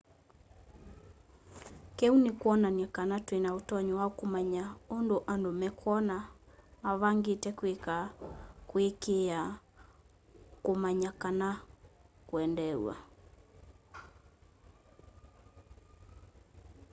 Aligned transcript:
kiu 1.97 2.15
ni 2.23 2.31
kwonany'a 2.39 2.87
kana 2.95 3.15
twina 3.27 3.49
utonyi 3.59 3.93
wa 3.99 4.07
kumanya 4.17 4.63
undu 4.95 5.17
andu 5.33 5.51
mekwona 5.61 6.17
mavangite 6.83 7.49
kwika 7.59 7.97
kuaikiia 8.69 9.41
kumanya 10.65 11.11
kana 11.21 11.49
kwendeew'a 12.27 12.95